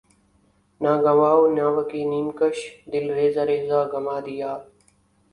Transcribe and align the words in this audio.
نہ 0.81 0.91
گنواؤ 1.03 1.41
ناوک 1.55 1.91
نیم 2.09 2.27
کش 2.37 2.57
دل 2.91 3.05
ریزہ 3.17 3.43
ریزہ 3.49 3.79
گنوا 3.91 4.17
دیا 4.25 4.51